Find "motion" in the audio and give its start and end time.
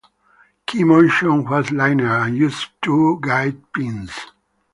0.83-1.43